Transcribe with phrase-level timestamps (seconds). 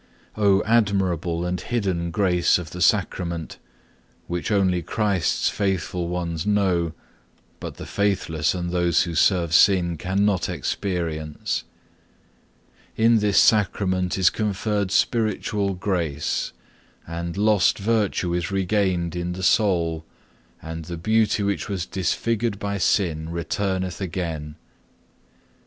[0.35, 3.59] Oh admirable and hidden grace of the Sacrament,
[4.25, 6.93] which only Christ's faithful ones know,
[7.59, 11.65] but the faithless and those who serve sin cannot experience!
[12.95, 16.51] In this Sacrament is conferred spiritual grace,
[17.05, 20.03] and lost virtue is regained in the soul,
[20.63, 24.55] and the beauty which was disfigured by sin returneth again.